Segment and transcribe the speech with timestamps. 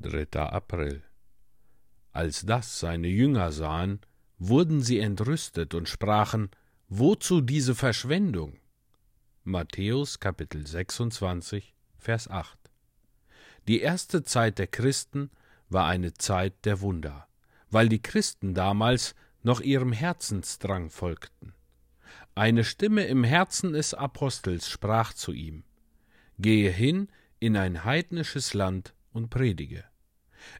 [0.00, 0.40] 3.
[0.40, 1.02] April.
[2.12, 4.00] Als das seine Jünger sahen,
[4.38, 6.50] wurden sie entrüstet und sprachen,
[6.88, 8.60] Wozu diese Verschwendung?
[9.42, 12.56] Matthäus Kapitel 26, Vers 8.
[13.66, 15.30] Die erste Zeit der Christen
[15.68, 17.26] war eine Zeit der Wunder,
[17.70, 21.54] weil die Christen damals noch ihrem Herzensdrang folgten.
[22.36, 25.64] Eine Stimme im Herzen des Apostels sprach zu ihm,
[26.38, 27.08] Gehe hin
[27.40, 29.82] in ein heidnisches Land und predige.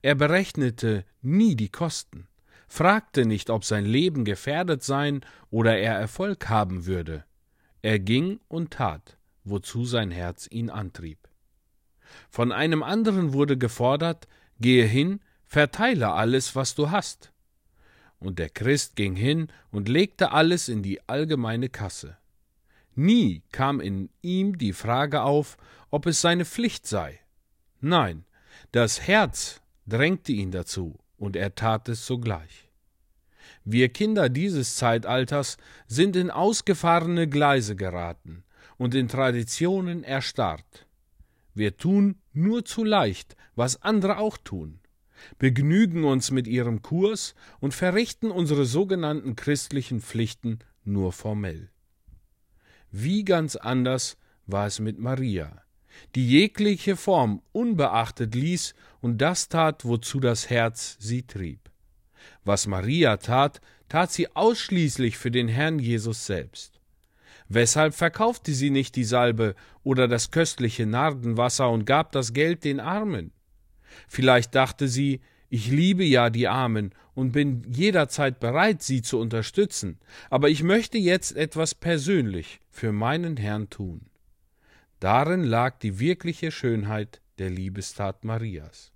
[0.00, 2.28] Er berechnete nie die Kosten,
[2.68, 5.20] fragte nicht, ob sein Leben gefährdet sein
[5.50, 7.24] oder er Erfolg haben würde.
[7.82, 11.18] Er ging und tat, wozu sein Herz ihn antrieb.
[12.30, 14.28] Von einem anderen wurde gefordert,
[14.60, 17.32] gehe hin, verteile alles, was du hast.
[18.20, 22.16] Und der Christ ging hin und legte alles in die allgemeine Kasse.
[22.94, 25.56] Nie kam in ihm die Frage auf,
[25.90, 27.20] ob es seine Pflicht sei.
[27.80, 28.24] Nein,
[28.72, 32.70] das Herz drängte ihn dazu, und er tat es sogleich.
[33.64, 38.44] Wir Kinder dieses Zeitalters sind in ausgefahrene Gleise geraten
[38.76, 40.86] und in Traditionen erstarrt.
[41.54, 44.80] Wir tun nur zu leicht, was andere auch tun,
[45.38, 51.70] begnügen uns mit ihrem Kurs und verrichten unsere sogenannten christlichen Pflichten nur formell.
[52.90, 55.63] Wie ganz anders war es mit Maria,
[56.14, 61.70] die jegliche Form unbeachtet ließ und das tat, wozu das Herz sie trieb.
[62.44, 66.80] Was Maria tat, tat sie ausschließlich für den Herrn Jesus selbst.
[67.48, 72.80] Weshalb verkaufte sie nicht die Salbe oder das köstliche Nardenwasser und gab das Geld den
[72.80, 73.32] Armen?
[74.08, 75.20] Vielleicht dachte sie,
[75.50, 79.98] ich liebe ja die Armen und bin jederzeit bereit, sie zu unterstützen,
[80.30, 84.06] aber ich möchte jetzt etwas persönlich für meinen Herrn tun.
[85.04, 88.90] Darin lag die wirkliche Schönheit der Liebestat Marias.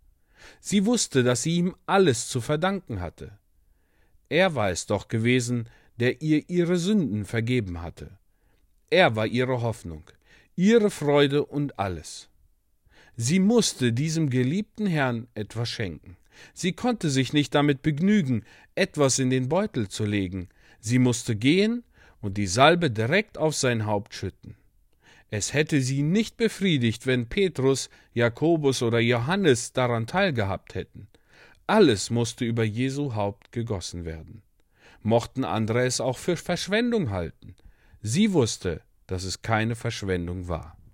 [0.58, 3.38] Sie wusste, dass sie ihm alles zu verdanken hatte.
[4.30, 5.68] Er war es doch gewesen,
[6.00, 8.16] der ihr ihre Sünden vergeben hatte.
[8.88, 10.10] Er war ihre Hoffnung,
[10.56, 12.30] ihre Freude und alles.
[13.14, 16.16] Sie musste diesem geliebten Herrn etwas schenken.
[16.54, 20.48] Sie konnte sich nicht damit begnügen, etwas in den Beutel zu legen.
[20.80, 21.84] Sie musste gehen
[22.22, 24.56] und die Salbe direkt auf sein Haupt schütten.
[25.30, 31.08] Es hätte sie nicht befriedigt, wenn Petrus, Jakobus oder Johannes daran teilgehabt hätten.
[31.66, 34.42] Alles musste über Jesu Haupt gegossen werden.
[35.02, 37.54] Mochten andere es auch für Verschwendung halten.
[38.00, 40.77] Sie wusste, dass es keine Verschwendung war.